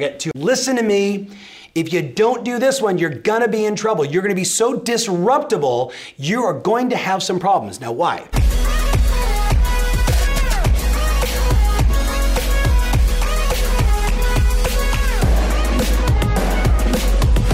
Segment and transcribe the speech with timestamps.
[0.00, 0.30] Got two.
[0.34, 1.28] Listen to me.
[1.74, 4.02] If you don't do this one, you're gonna be in trouble.
[4.02, 7.82] You're gonna be so disruptible, you are going to have some problems.
[7.82, 8.26] Now, why?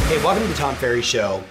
[0.07, 1.43] Hey, welcome to the Tom Ferry Show.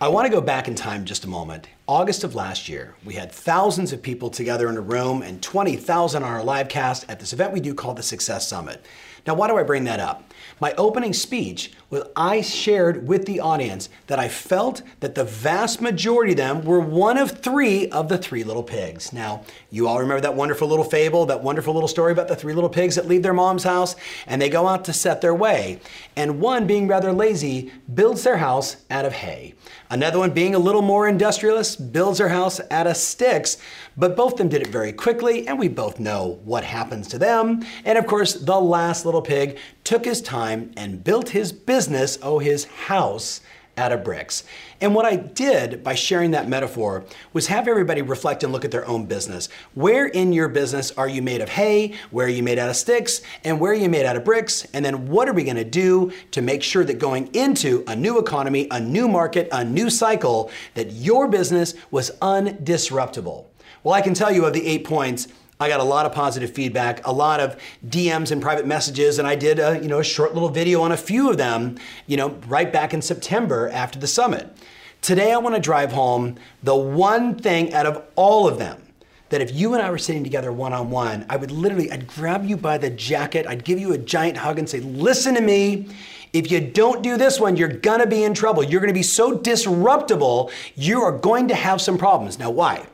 [0.00, 1.68] I want to go back in time just a moment.
[1.88, 6.22] August of last year, we had thousands of people together in a room and 20,000
[6.22, 8.84] on our live cast at this event we do called the Success Summit.
[9.26, 10.32] Now, why do I bring that up?
[10.60, 15.80] My opening speech was I shared with the audience that I felt that the vast
[15.80, 19.12] majority of them were one of three of the three little pigs.
[19.12, 22.54] Now, you all remember that wonderful little fable, that wonderful little story about the three
[22.54, 23.96] little pigs that leave their mom's house
[24.26, 25.80] and they go out to set their way.
[26.16, 29.54] And one, being rather lazy, builds their house out of hay.
[29.90, 33.56] Another one, being a little more industrialist, builds her house out of sticks,
[33.96, 37.18] but both of them did it very quickly, and we both know what happens to
[37.18, 37.64] them.
[37.84, 42.38] And of course, the last little pig took his time and built his business, oh,
[42.38, 43.40] his house,
[43.78, 44.44] out of bricks.
[44.80, 48.70] And what I did by sharing that metaphor was have everybody reflect and look at
[48.70, 49.48] their own business.
[49.74, 51.94] Where in your business are you made of hay?
[52.10, 53.22] Where are you made out of sticks?
[53.44, 54.66] And where are you made out of bricks?
[54.74, 58.18] And then what are we gonna do to make sure that going into a new
[58.18, 63.46] economy, a new market, a new cycle, that your business was undisruptible?
[63.88, 66.50] Well, I can tell you of the eight points, I got a lot of positive
[66.50, 70.04] feedback, a lot of DMs and private messages, and I did a, you know, a
[70.04, 73.98] short little video on a few of them, you know, right back in September after
[73.98, 74.54] the summit.
[75.00, 78.82] Today I want to drive home the one thing out of all of them
[79.30, 82.06] that if you and I were sitting together one on one, I would literally I'd
[82.06, 85.40] grab you by the jacket, I'd give you a giant hug and say, "Listen to
[85.40, 85.88] me.
[86.34, 88.62] If you don't do this one, you're going to be in trouble.
[88.62, 92.84] You're going to be so disruptible, you are going to have some problems." Now, why?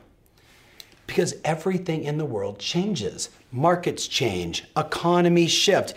[1.07, 3.29] Because everything in the world changes.
[3.51, 5.93] Markets change, economies shift.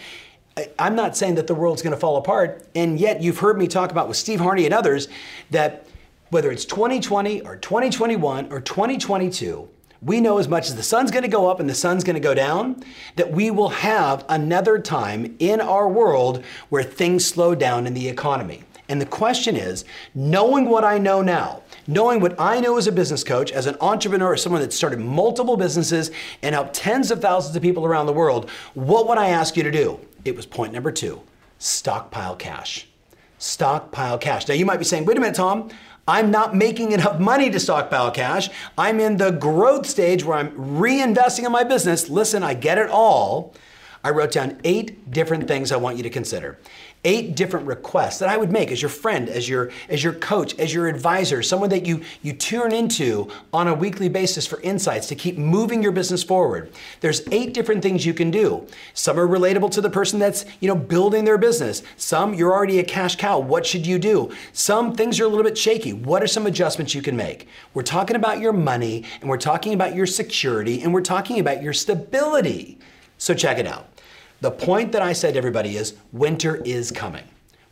[0.78, 3.68] I'm not saying that the world's going to fall apart, and yet you've heard me
[3.68, 5.08] talk about with Steve Harney and others
[5.50, 5.86] that
[6.30, 9.68] whether it's 2020 or 2021 or 2022,
[10.02, 12.14] we know as much as the sun's going to go up and the sun's going
[12.14, 12.82] to go down,
[13.16, 18.08] that we will have another time in our world where things slow down in the
[18.08, 18.62] economy.
[18.88, 19.84] And the question is,
[20.14, 23.76] knowing what I know now, knowing what I know as a business coach, as an
[23.80, 26.12] entrepreneur, as someone that started multiple businesses
[26.42, 29.64] and helped tens of thousands of people around the world, what would I ask you
[29.64, 29.98] to do?
[30.24, 31.20] It was point number two
[31.58, 32.86] stockpile cash.
[33.38, 34.46] Stockpile cash.
[34.46, 35.70] Now you might be saying, wait a minute, Tom.
[36.06, 38.48] I'm not making enough money to stockpile cash.
[38.78, 42.08] I'm in the growth stage where I'm reinvesting in my business.
[42.08, 43.54] Listen, I get it all.
[44.02, 46.58] I wrote down eight different things I want you to consider
[47.04, 50.58] eight different requests that I would make as your friend, as your as your coach,
[50.58, 55.06] as your advisor, someone that you you tune into on a weekly basis for insights
[55.08, 56.72] to keep moving your business forward.
[57.00, 58.66] There's eight different things you can do.
[58.94, 61.82] Some are relatable to the person that's, you know, building their business.
[61.96, 63.38] Some you're already a cash cow.
[63.38, 64.30] What should you do?
[64.52, 65.92] Some things are a little bit shaky.
[65.92, 67.48] What are some adjustments you can make?
[67.74, 71.62] We're talking about your money and we're talking about your security and we're talking about
[71.62, 72.78] your stability.
[73.18, 73.88] So check it out.
[74.40, 77.24] The point that I said to everybody is winter is coming.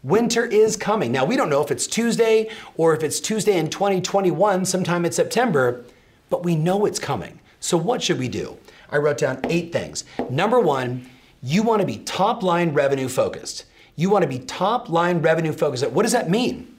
[0.02, 1.12] Winter is coming.
[1.12, 5.12] Now, we don't know if it's Tuesday or if it's Tuesday in 2021, sometime in
[5.12, 5.84] September,
[6.28, 7.38] but we know it's coming.
[7.60, 8.56] So, what should we do?
[8.90, 10.04] I wrote down eight things.
[10.28, 11.08] Number one,
[11.40, 13.64] you want to be top line revenue focused.
[13.94, 15.88] You want to be top line revenue focused.
[15.90, 16.74] What does that mean?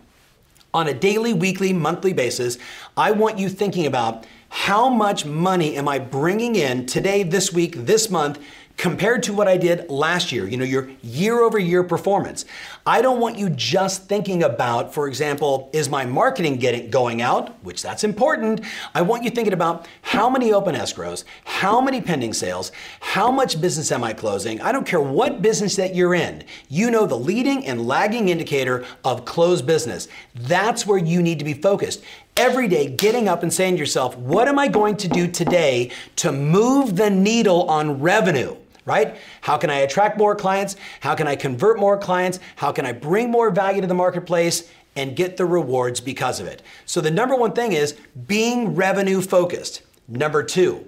[0.74, 2.58] On a daily, weekly, monthly basis,
[2.96, 7.76] I want you thinking about how much money am I bringing in today, this week,
[7.76, 8.40] this month
[8.78, 12.46] compared to what I did last year, you know, your year over year performance.
[12.86, 17.62] I don't want you just thinking about, for example, is my marketing getting going out,
[17.64, 18.62] which that's important.
[18.94, 23.60] I want you thinking about how many open escrows, how many pending sales, how much
[23.60, 24.62] business am I closing?
[24.62, 26.44] I don't care what business that you're in.
[26.70, 30.08] You know the leading and lagging indicator of closed business.
[30.36, 32.04] That's where you need to be focused
[32.38, 35.90] every day getting up and saying to yourself, what am I going to do today
[36.18, 38.56] to move the needle on revenue?
[38.88, 39.18] Right?
[39.42, 40.78] How can I attract more clients?
[41.02, 42.40] How can I convert more clients?
[42.56, 46.48] How can I bring more value to the marketplace and get the rewards because of
[46.48, 46.64] it?
[46.86, 49.82] So the number one thing is being revenue focused.
[50.08, 50.88] Number two,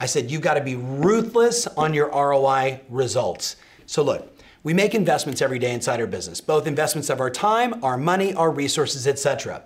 [0.00, 3.56] I said you've got to be ruthless on your ROI results.
[3.86, 7.84] So look, we make investments every day inside our business, both investments of our time,
[7.84, 9.62] our money, our resources, etc.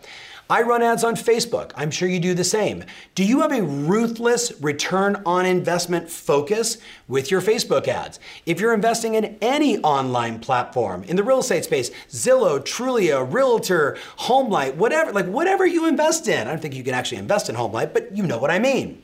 [0.51, 1.71] I run ads on Facebook.
[1.77, 2.83] I'm sure you do the same.
[3.15, 8.19] Do you have a ruthless return on investment focus with your Facebook ads?
[8.47, 13.97] If you're investing in any online platform in the real estate space, Zillow, Trulia, Realtor,
[14.19, 16.49] Homelight, whatever, like whatever you invest in.
[16.49, 19.01] I don't think you can actually invest in Homelight, but you know what I mean.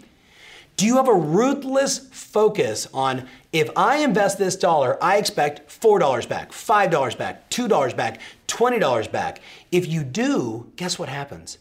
[0.77, 6.29] Do you have a ruthless focus on if I invest this dollar, I expect $4
[6.29, 9.41] back, $5 back, $2 back, $20 back?
[9.73, 11.57] If you do, guess what happens?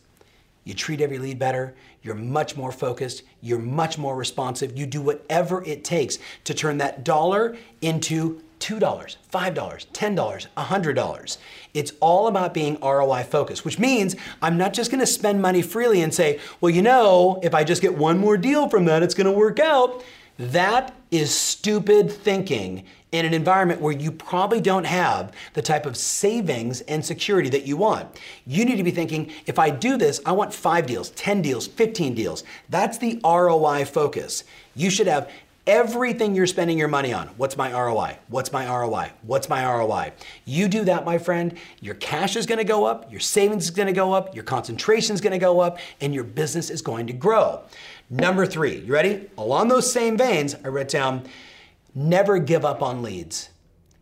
[0.65, 5.01] You treat every lead better, you're much more focused, you're much more responsive, you do
[5.01, 11.37] whatever it takes to turn that dollar into $2, $5, $10, $100.
[11.73, 16.01] It's all about being ROI focused, which means I'm not just gonna spend money freely
[16.01, 19.13] and say, well, you know, if I just get one more deal from that, it's
[19.13, 20.03] gonna work out.
[20.37, 25.95] That is stupid thinking in an environment where you probably don't have the type of
[25.95, 28.19] savings and security that you want.
[28.45, 31.67] You need to be thinking if I do this, I want five deals, 10 deals,
[31.67, 32.43] 15 deals.
[32.69, 34.43] That's the ROI focus.
[34.75, 35.31] You should have
[35.67, 37.27] everything you're spending your money on.
[37.37, 38.17] What's my ROI?
[38.27, 39.11] What's my ROI?
[39.23, 40.13] What's my ROI?
[40.45, 43.93] You do that, my friend, your cash is gonna go up, your savings is gonna
[43.93, 47.61] go up, your concentration is gonna go up, and your business is going to grow.
[48.09, 49.29] Number three, you ready?
[49.37, 51.23] Along those same veins, I wrote down
[51.95, 53.49] never give up on leads.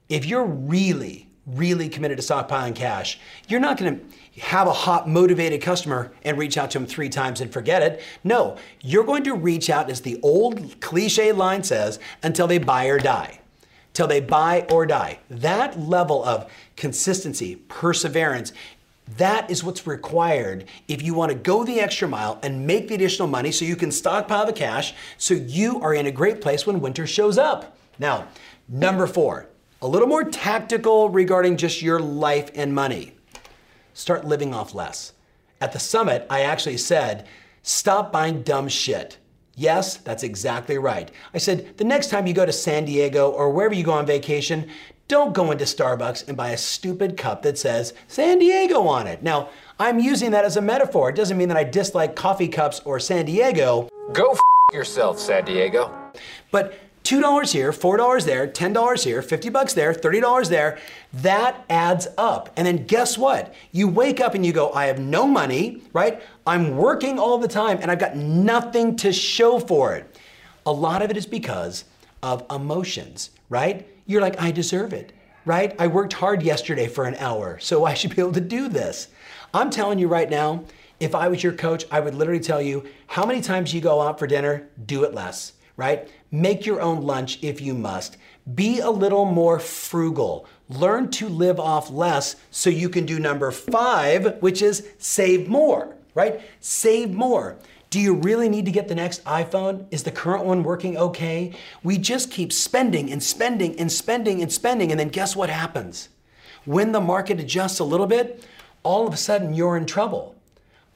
[0.09, 3.99] If you're really, really committed to stockpiling cash, you're not gonna
[4.39, 8.01] have a hot, motivated customer and reach out to them three times and forget it.
[8.23, 12.85] No, you're going to reach out, as the old cliche line says, until they buy
[12.85, 13.39] or die.
[13.93, 15.19] Till they buy or die.
[15.29, 18.53] That level of consistency, perseverance,
[19.17, 22.95] that is what's required if you want to go the extra mile and make the
[22.95, 26.65] additional money so you can stockpile the cash so you are in a great place
[26.65, 27.77] when winter shows up.
[27.99, 28.27] Now,
[28.67, 29.49] number four,
[29.83, 33.11] a little more tactical regarding just your life and money
[33.93, 35.11] start living off less.
[35.59, 37.27] At the summit, I actually said,
[37.63, 39.17] stop buying dumb shit.
[39.55, 41.11] Yes, that's exactly right.
[41.33, 44.05] I said, the next time you go to San Diego or wherever you go on
[44.05, 44.69] vacation,
[45.09, 49.21] don't go into Starbucks and buy a stupid cup that says San Diego on it.
[49.21, 51.09] Now, I'm using that as a metaphor.
[51.09, 53.89] It doesn't mean that I dislike coffee cups or San Diego.
[54.13, 54.39] Go f
[54.71, 55.93] yourself, San Diego.
[56.51, 60.79] But $2 here, $4 there, $10 here, 50 bucks there, $30 there,
[61.13, 62.49] that adds up.
[62.55, 63.53] And then guess what?
[63.71, 66.21] You wake up and you go, I have no money, right?
[66.47, 70.17] I'm working all the time and I've got nothing to show for it.
[70.65, 71.83] A lot of it is because
[72.21, 73.85] of emotions, right?
[74.05, 75.11] You're like, I deserve it,
[75.45, 75.75] right?
[75.77, 79.09] I worked hard yesterday for an hour, so I should be able to do this.
[79.53, 80.63] I'm telling you right now,
[81.01, 83.99] if I was your coach, I would literally tell you how many times you go
[83.99, 86.07] out for dinner, do it less right?
[86.33, 88.17] Make your own lunch if you must.
[88.55, 90.47] Be a little more frugal.
[90.67, 95.95] Learn to live off less so you can do number five, which is save more,
[96.15, 96.41] right?
[96.59, 97.59] Save more.
[97.91, 99.85] Do you really need to get the next iPhone?
[99.91, 101.53] Is the current one working okay?
[101.83, 106.09] We just keep spending and spending and spending and spending, and then guess what happens?
[106.65, 108.43] When the market adjusts a little bit,
[108.81, 110.32] all of a sudden you're in trouble.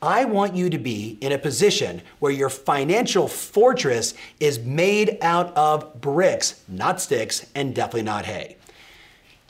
[0.02, 5.56] I want you to be in a position where your financial fortress is made out
[5.58, 8.58] of bricks, not sticks, and definitely not hay.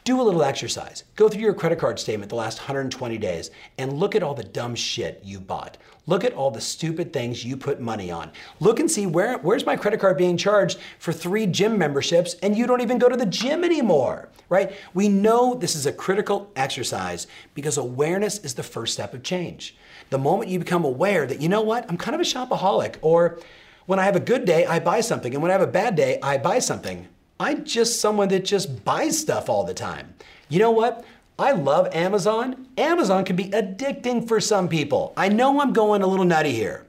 [0.06, 1.04] Do a little exercise.
[1.18, 4.44] Go through your credit card statement the last 120 days and look at all the
[4.44, 5.78] dumb shit you bought.
[6.06, 8.32] Look at all the stupid things you put money on.
[8.62, 12.58] Look and see where, where's my credit card being charged for three gym memberships and
[12.58, 14.72] you don't even go to the gym anymore, right?
[14.94, 19.76] We know this is a critical exercise because awareness is the first step of change.
[20.10, 23.40] The moment you become aware that, you know what, I'm kind of a shopaholic, or
[23.86, 25.96] when I have a good day, I buy something, and when I have a bad
[25.96, 27.08] day, I buy something.
[27.40, 30.16] I'm just someone that just buys stuff all the time.
[30.50, 31.06] You know what?
[31.40, 32.68] I love Amazon.
[32.78, 35.14] Amazon can be addicting for some people.
[35.16, 36.86] I know I'm going a little nutty here,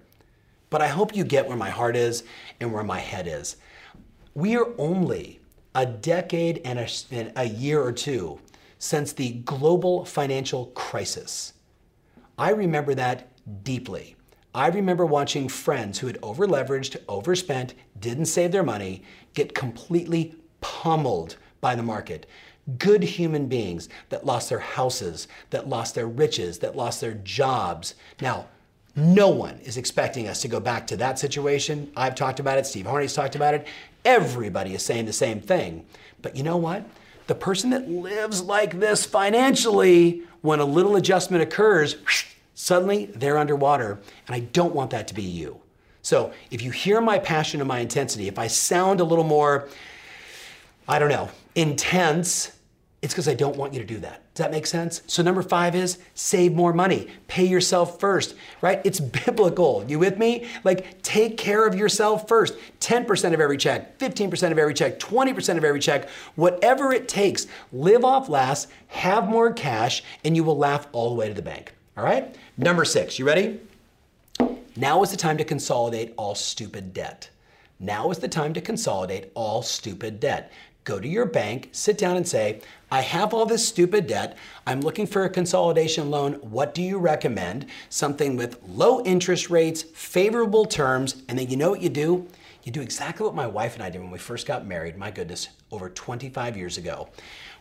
[0.70, 2.25] but I hope you get where my heart is
[2.60, 3.56] and where my head is.
[4.34, 5.40] We are only
[5.75, 8.40] a decade and a, and a year or two
[8.78, 11.52] since the global financial crisis.
[12.38, 13.28] I remember that
[13.64, 14.14] deeply.
[14.54, 19.02] I remember watching friends who had overleveraged, overspent, didn't save their money,
[19.35, 22.26] get completely pummeled by the market.
[22.78, 27.95] Good human beings that lost their houses, that lost their riches, that lost their jobs.
[28.21, 28.47] Now,
[28.95, 31.90] no one is expecting us to go back to that situation.
[31.97, 33.66] I've talked about it, Steve Harney's talked about it.
[34.04, 35.87] Everybody is saying the same thing.
[36.23, 36.85] But you know what?
[37.28, 41.97] The person that lives like this financially, when a little adjustment occurs,
[42.54, 44.00] suddenly they're underwater.
[44.26, 45.61] And I don't want that to be you.
[46.00, 49.68] So if you hear my passion and my intensity, if I sound a little more,
[50.88, 52.57] I don't know, intense,
[53.00, 54.23] it's because I don't want you to do that.
[54.35, 55.02] Does that make sense?
[55.07, 57.09] So number five is save more money.
[57.28, 58.81] Pay yourself first, right?
[58.85, 59.85] It's biblical.
[59.87, 60.49] You with me?
[60.64, 62.55] Like take care of yourself first.
[62.81, 67.47] 10% of every check, 15% of every check, 20% of every check, whatever it takes.
[67.73, 71.43] Live off last, have more cash, and you will laugh all the way to the
[71.43, 71.73] bank.
[71.97, 72.35] All right?
[72.57, 73.61] Number six, you ready?
[74.76, 77.31] Now is the time to consolidate all stupid debt.
[77.81, 80.52] Now is the time to consolidate all stupid debt.
[80.88, 84.38] Go to your bank, sit down and say, I have all this stupid debt.
[84.66, 86.37] I'm looking for a consolidation loan.
[86.37, 87.66] What do you recommend?
[87.90, 92.26] Something with low interest rates, favorable terms, and then you know what you do?
[92.62, 94.97] You do exactly what my wife and I did when we first got married.
[94.97, 97.11] My goodness, over 25 years ago.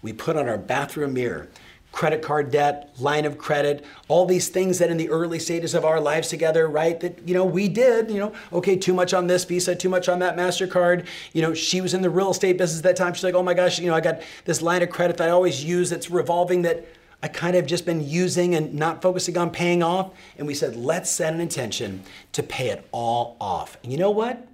[0.01, 1.50] We put on our bathroom mirror
[1.91, 5.84] credit card debt, line of credit, all these things that in the early stages of
[5.84, 7.00] our lives together, right?
[7.00, 10.08] That, you know, we did, you know, okay, too much on this Visa, too much
[10.08, 11.08] on that MasterCard.
[11.34, 13.13] You know, she was in the real estate business at that time.
[13.13, 15.32] She's like, oh my gosh, you know, I got this line of credit that I
[15.32, 16.86] always use that's revolving that
[17.24, 20.12] I kind of just been using and not focusing on paying off.
[20.38, 22.03] And we said, let's set an intention
[22.34, 23.77] to pay it all off.
[23.82, 24.48] And you know what?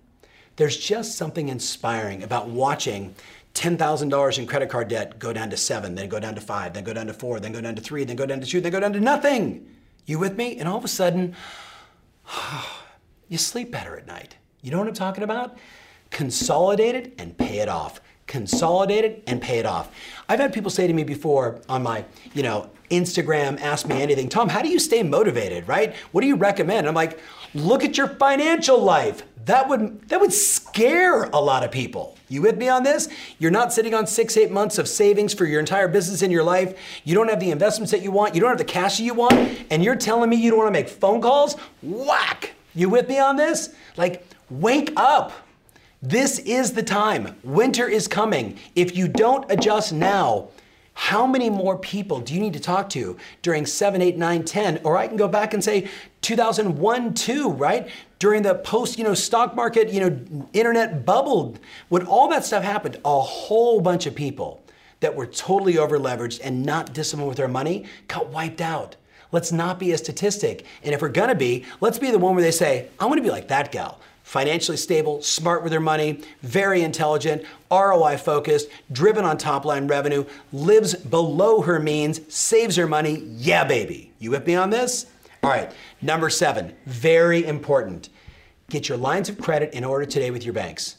[0.55, 3.15] There's just something inspiring about watching
[3.53, 6.83] $10,000 in credit card debt go down to seven, then go down to five, then
[6.83, 8.71] go down to four, then go down to three, then go down to two, then
[8.71, 9.67] go down to nothing.
[10.05, 10.57] You with me?
[10.57, 11.35] And all of a sudden,
[13.29, 14.37] you sleep better at night.
[14.61, 15.57] You know what I'm talking about?
[16.09, 18.01] Consolidate it and pay it off.
[18.25, 19.91] Consolidate it and pay it off.
[20.27, 24.29] I've had people say to me before on my, you know, Instagram, ask me anything.
[24.29, 25.95] Tom, how do you stay motivated, right?
[26.11, 26.87] What do you recommend?
[26.87, 27.19] I'm like,
[27.53, 29.23] look at your financial life.
[29.45, 32.17] That would that would scare a lot of people.
[32.29, 33.09] You with me on this?
[33.39, 36.43] You're not sitting on six, eight months of savings for your entire business in your
[36.43, 36.77] life.
[37.03, 38.35] You don't have the investments that you want.
[38.35, 39.33] You don't have the cash that you want.
[39.69, 41.55] And you're telling me you don't want to make phone calls?
[41.81, 42.53] Whack!
[42.73, 43.75] You with me on this?
[43.97, 45.31] Like, wake up.
[46.01, 47.35] This is the time.
[47.43, 48.57] Winter is coming.
[48.75, 50.49] If you don't adjust now,
[50.95, 54.81] how many more people do you need to talk to during 7, 8, 9, 10?
[54.83, 55.89] Or I can go back and say
[56.21, 57.89] 2001, 2, right?
[58.23, 61.57] During the post, you know, stock market, you know, internet bubble.
[61.89, 64.63] When all that stuff happened, a whole bunch of people
[65.01, 68.95] that were totally over leveraged and not disciplined with their money got wiped out.
[69.33, 70.65] Let's not be a statistic.
[70.83, 73.29] And if we're gonna be, let's be the one where they say, I wanna be
[73.29, 79.37] like that gal financially stable, smart with their money, very intelligent, ROI focused, driven on
[79.37, 83.21] top line revenue, lives below her means, saves her money.
[83.35, 84.13] Yeah, baby.
[84.19, 85.07] You with me on this?
[85.43, 88.07] All right, number seven, very important.
[88.69, 90.95] Get your lines of credit in order today with your banks.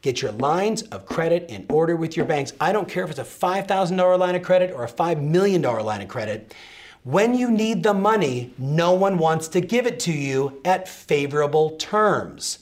[0.00, 2.54] Get your lines of credit in order with your banks.
[2.58, 6.00] I don't care if it's a $5,000 line of credit or a $5 million line
[6.00, 6.54] of credit.
[7.04, 11.72] When you need the money, no one wants to give it to you at favorable
[11.72, 12.60] terms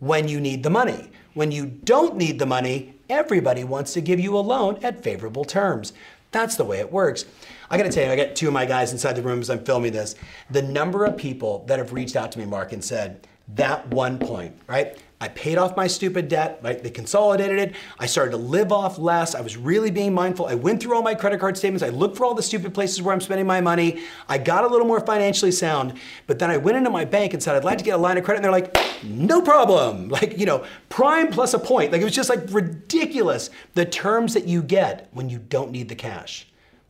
[0.00, 1.12] when you need the money.
[1.34, 5.44] When you don't need the money, everybody wants to give you a loan at favorable
[5.44, 5.92] terms.
[6.32, 7.24] That's the way it works.
[7.70, 9.64] I gotta tell you, I got two of my guys inside the room as I'm
[9.64, 10.14] filming this.
[10.50, 14.18] The number of people that have reached out to me, Mark, and said, that one
[14.18, 14.96] point, right?
[15.22, 16.82] I paid off my stupid debt, right?
[16.82, 17.76] They consolidated it.
[17.96, 19.36] I started to live off less.
[19.36, 20.46] I was really being mindful.
[20.46, 21.84] I went through all my credit card statements.
[21.84, 24.02] I looked for all the stupid places where I'm spending my money.
[24.28, 25.94] I got a little more financially sound,
[26.26, 28.18] but then I went into my bank and said, I'd like to get a line
[28.18, 28.38] of credit.
[28.38, 30.08] And they're like, no problem.
[30.22, 31.92] Like, you know, prime plus a point.
[31.92, 35.88] Like, it was just like ridiculous the terms that you get when you don't need
[35.88, 36.48] the cash.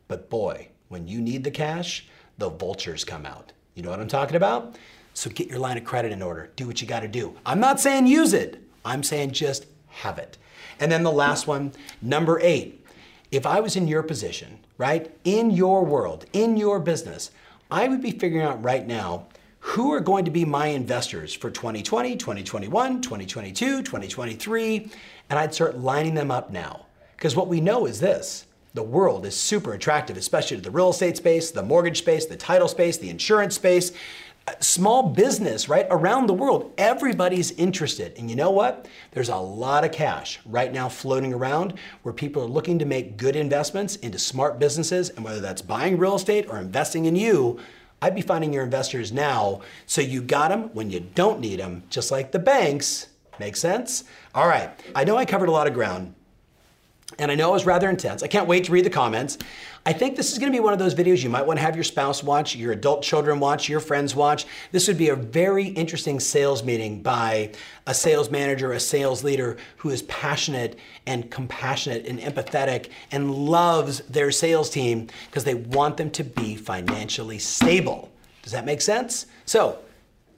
[0.08, 2.08] But boy, when you need the cash,
[2.38, 3.52] the vultures come out.
[3.74, 4.76] You know what I'm talking about?
[5.14, 6.50] So get your line of credit in order.
[6.56, 7.36] Do what you got to do.
[7.44, 8.62] I'm not saying use it.
[8.84, 10.38] I'm saying just have it.
[10.80, 12.84] And then the last one, number eight.
[13.30, 17.30] If I was in your position, right, in your world, in your business,
[17.70, 19.26] I would be figuring out right now
[19.60, 24.90] who are going to be my investors for 2020, 2021, 2022, 2023,
[25.30, 26.86] and I'd start lining them up now.
[27.16, 30.90] Because what we know is this the world is super attractive, especially to the real
[30.90, 33.92] estate space, the mortgage space, the title space, the insurance space
[34.60, 38.16] small business, right, around the world, everybody's interested.
[38.18, 38.88] And you know what?
[39.12, 43.16] There's a lot of cash right now floating around where people are looking to make
[43.16, 45.10] good investments into smart businesses.
[45.10, 47.60] And whether that's buying real estate or investing in you,
[48.00, 51.84] I'd be finding your investors now so you got them when you don't need them,
[51.88, 53.08] just like the banks.
[53.38, 54.04] Make sense?
[54.34, 54.70] All right.
[54.94, 56.14] I know I covered a lot of ground.
[57.18, 58.22] And I know it was rather intense.
[58.22, 59.38] I can't wait to read the comments.
[59.84, 61.74] I think this is to be one of those videos you might want to have
[61.74, 64.46] your spouse watch, your adult children watch, your friends watch.
[64.70, 67.50] This would be a very interesting sales meeting by
[67.86, 74.00] a sales manager, a sales leader who is passionate and compassionate and empathetic and loves
[74.02, 78.12] their sales team because they want them to be financially stable.
[78.42, 79.26] Does that make sense?
[79.46, 79.78] So,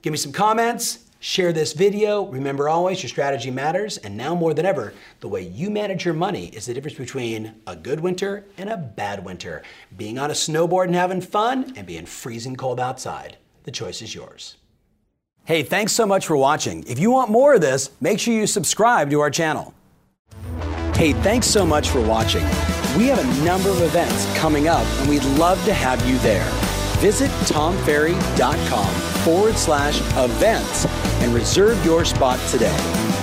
[0.01, 1.04] give me some comments.
[1.25, 2.27] Share this video.
[2.27, 3.97] Remember always, your strategy matters.
[3.97, 7.55] And now more than ever, the way you manage your money is the difference between
[7.65, 9.63] a good winter and a bad winter.
[9.97, 13.37] Being on a snowboard and having fun and being freezing cold outside.
[13.63, 14.57] The choice is yours.
[15.45, 16.83] Hey, thanks so much for watching.
[16.87, 19.73] If you want more of this, make sure you subscribe to our channel.
[20.93, 22.43] Hey, thanks so much for watching.
[22.95, 26.64] We have a number of events coming up and we'd love to have you there.
[26.99, 30.85] Visit tomferry.com forward slash events
[31.21, 33.14] and reserve your spot today.